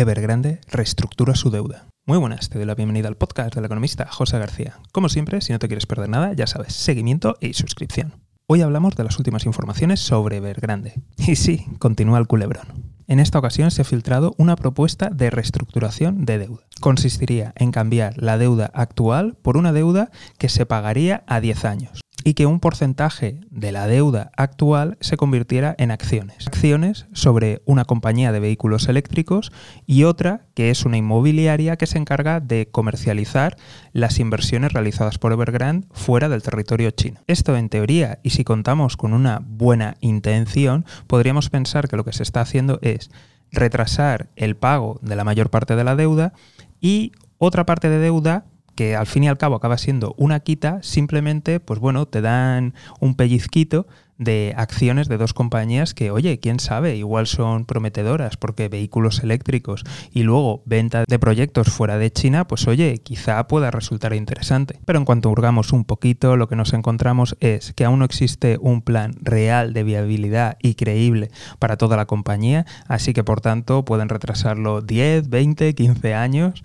Evergrande 0.00 0.60
reestructura 0.68 1.34
su 1.34 1.50
deuda. 1.50 1.88
Muy 2.06 2.18
buenas, 2.18 2.48
te 2.48 2.58
doy 2.58 2.68
la 2.68 2.76
bienvenida 2.76 3.08
al 3.08 3.16
podcast 3.16 3.56
del 3.56 3.64
economista 3.64 4.06
José 4.06 4.38
García. 4.38 4.78
Como 4.92 5.08
siempre, 5.08 5.40
si 5.40 5.52
no 5.52 5.58
te 5.58 5.66
quieres 5.66 5.86
perder 5.86 6.08
nada, 6.08 6.32
ya 6.34 6.46
sabes, 6.46 6.72
seguimiento 6.72 7.36
y 7.40 7.54
suscripción. 7.54 8.14
Hoy 8.46 8.60
hablamos 8.60 8.94
de 8.94 9.02
las 9.02 9.18
últimas 9.18 9.44
informaciones 9.44 9.98
sobre 9.98 10.36
Evergrande. 10.36 10.94
Y 11.16 11.34
sí, 11.34 11.66
continúa 11.80 12.20
el 12.20 12.28
culebrón. 12.28 12.94
En 13.08 13.18
esta 13.18 13.40
ocasión 13.40 13.72
se 13.72 13.82
ha 13.82 13.84
filtrado 13.84 14.36
una 14.38 14.54
propuesta 14.54 15.10
de 15.10 15.30
reestructuración 15.30 16.24
de 16.24 16.38
deuda. 16.38 16.62
Consistiría 16.78 17.52
en 17.56 17.72
cambiar 17.72 18.14
la 18.18 18.38
deuda 18.38 18.70
actual 18.74 19.36
por 19.42 19.56
una 19.56 19.72
deuda 19.72 20.12
que 20.38 20.48
se 20.48 20.64
pagaría 20.64 21.24
a 21.26 21.40
10 21.40 21.64
años 21.64 22.00
y 22.28 22.34
que 22.34 22.44
un 22.44 22.60
porcentaje 22.60 23.40
de 23.48 23.72
la 23.72 23.86
deuda 23.86 24.32
actual 24.36 24.98
se 25.00 25.16
convirtiera 25.16 25.74
en 25.78 25.90
acciones. 25.90 26.46
Acciones 26.46 27.06
sobre 27.14 27.62
una 27.64 27.86
compañía 27.86 28.32
de 28.32 28.38
vehículos 28.38 28.86
eléctricos 28.90 29.50
y 29.86 30.04
otra 30.04 30.42
que 30.52 30.68
es 30.68 30.84
una 30.84 30.98
inmobiliaria 30.98 31.78
que 31.78 31.86
se 31.86 31.96
encarga 31.96 32.40
de 32.40 32.68
comercializar 32.70 33.56
las 33.94 34.18
inversiones 34.18 34.74
realizadas 34.74 35.16
por 35.16 35.32
Evergrande 35.32 35.86
fuera 35.90 36.28
del 36.28 36.42
territorio 36.42 36.90
chino. 36.90 37.22
Esto 37.26 37.56
en 37.56 37.70
teoría, 37.70 38.18
y 38.22 38.28
si 38.28 38.44
contamos 38.44 38.98
con 38.98 39.14
una 39.14 39.40
buena 39.42 39.96
intención, 40.00 40.84
podríamos 41.06 41.48
pensar 41.48 41.88
que 41.88 41.96
lo 41.96 42.04
que 42.04 42.12
se 42.12 42.24
está 42.24 42.42
haciendo 42.42 42.78
es 42.82 43.10
retrasar 43.52 44.28
el 44.36 44.54
pago 44.54 44.98
de 45.00 45.16
la 45.16 45.24
mayor 45.24 45.48
parte 45.48 45.76
de 45.76 45.84
la 45.84 45.96
deuda 45.96 46.34
y 46.78 47.12
otra 47.38 47.64
parte 47.64 47.88
de 47.88 48.00
deuda 48.00 48.44
que 48.78 48.94
al 48.94 49.08
fin 49.08 49.24
y 49.24 49.28
al 49.28 49.38
cabo 49.38 49.56
acaba 49.56 49.76
siendo 49.76 50.14
una 50.18 50.38
quita, 50.38 50.78
simplemente, 50.84 51.58
pues 51.58 51.80
bueno, 51.80 52.06
te 52.06 52.20
dan 52.20 52.74
un 53.00 53.16
pellizquito 53.16 53.88
de 54.18 54.52
acciones 54.56 55.08
de 55.08 55.16
dos 55.16 55.32
compañías 55.32 55.94
que, 55.94 56.10
oye, 56.10 56.40
quién 56.40 56.60
sabe, 56.60 56.96
igual 56.96 57.26
son 57.26 57.64
prometedoras, 57.64 58.36
porque 58.36 58.68
vehículos 58.68 59.22
eléctricos 59.22 59.84
y 60.12 60.24
luego 60.24 60.62
venta 60.66 61.04
de 61.08 61.18
proyectos 61.18 61.68
fuera 61.68 61.98
de 61.98 62.10
China, 62.10 62.46
pues 62.46 62.66
oye, 62.66 62.98
quizá 62.98 63.46
pueda 63.46 63.70
resultar 63.70 64.12
interesante. 64.12 64.80
Pero 64.84 64.98
en 64.98 65.04
cuanto 65.04 65.30
hurgamos 65.30 65.72
un 65.72 65.84
poquito, 65.84 66.36
lo 66.36 66.48
que 66.48 66.56
nos 66.56 66.72
encontramos 66.72 67.36
es 67.40 67.72
que 67.74 67.84
aún 67.84 68.00
no 68.00 68.04
existe 68.04 68.58
un 68.60 68.82
plan 68.82 69.14
real 69.20 69.72
de 69.72 69.84
viabilidad 69.84 70.56
y 70.60 70.74
creíble 70.74 71.30
para 71.58 71.76
toda 71.76 71.96
la 71.96 72.06
compañía, 72.06 72.66
así 72.88 73.12
que 73.12 73.24
por 73.24 73.40
tanto 73.40 73.84
pueden 73.84 74.08
retrasarlo 74.08 74.82
10, 74.82 75.28
20, 75.28 75.74
15 75.74 76.14
años 76.14 76.64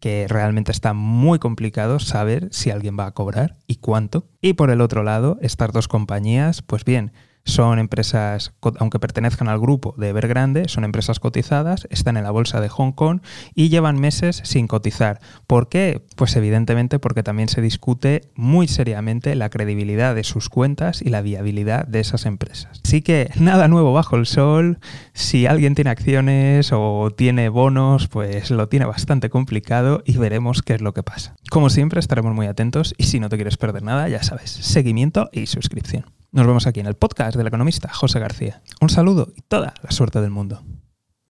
que 0.00 0.26
realmente 0.28 0.72
está 0.72 0.94
muy 0.94 1.38
complicado 1.38 2.00
saber 2.00 2.48
si 2.50 2.70
alguien 2.70 2.98
va 2.98 3.06
a 3.06 3.12
cobrar 3.12 3.58
y 3.66 3.76
cuánto. 3.76 4.26
Y 4.40 4.54
por 4.54 4.70
el 4.70 4.80
otro 4.80 5.02
lado, 5.02 5.38
estas 5.42 5.72
dos 5.72 5.88
compañías, 5.88 6.62
pues 6.62 6.84
bien, 6.84 7.12
son 7.44 7.78
empresas, 7.78 8.52
aunque 8.78 8.98
pertenezcan 8.98 9.48
al 9.48 9.58
grupo 9.58 9.94
de 9.96 10.08
Evergrande, 10.08 10.68
son 10.68 10.84
empresas 10.84 11.20
cotizadas, 11.20 11.86
están 11.90 12.16
en 12.16 12.24
la 12.24 12.30
bolsa 12.30 12.60
de 12.60 12.68
Hong 12.68 12.92
Kong 12.92 13.20
y 13.54 13.68
llevan 13.68 14.00
meses 14.00 14.40
sin 14.44 14.66
cotizar. 14.66 15.20
¿Por 15.46 15.68
qué? 15.68 16.04
Pues 16.16 16.36
evidentemente 16.36 16.98
porque 16.98 17.22
también 17.22 17.48
se 17.48 17.60
discute 17.60 18.22
muy 18.34 18.68
seriamente 18.68 19.34
la 19.34 19.50
credibilidad 19.50 20.14
de 20.14 20.24
sus 20.24 20.48
cuentas 20.48 21.02
y 21.02 21.08
la 21.08 21.22
viabilidad 21.22 21.86
de 21.86 22.00
esas 22.00 22.26
empresas. 22.26 22.80
Así 22.84 23.02
que 23.02 23.30
nada 23.38 23.68
nuevo 23.68 23.92
bajo 23.92 24.16
el 24.16 24.26
sol. 24.26 24.78
Si 25.12 25.46
alguien 25.46 25.74
tiene 25.74 25.90
acciones 25.90 26.70
o 26.72 27.10
tiene 27.16 27.48
bonos, 27.48 28.08
pues 28.08 28.50
lo 28.50 28.68
tiene 28.68 28.86
bastante 28.86 29.30
complicado 29.30 30.02
y 30.04 30.16
veremos 30.18 30.62
qué 30.62 30.74
es 30.74 30.80
lo 30.80 30.94
que 30.94 31.02
pasa. 31.02 31.34
Como 31.50 31.70
siempre, 31.70 32.00
estaremos 32.00 32.34
muy 32.34 32.46
atentos 32.46 32.94
y 32.98 33.04
si 33.04 33.20
no 33.20 33.28
te 33.28 33.36
quieres 33.36 33.56
perder 33.56 33.82
nada, 33.82 34.08
ya 34.08 34.22
sabes, 34.22 34.50
seguimiento 34.50 35.28
y 35.32 35.46
suscripción. 35.46 36.19
Nos 36.32 36.46
vemos 36.46 36.66
aquí 36.68 36.78
en 36.78 36.86
el 36.86 36.94
podcast 36.94 37.36
del 37.36 37.48
economista 37.48 37.88
José 37.92 38.20
García. 38.20 38.62
Un 38.80 38.88
saludo 38.88 39.32
y 39.36 39.42
toda 39.42 39.74
la 39.82 39.90
suerte 39.90 40.20
del 40.20 40.30
mundo. 40.30 40.62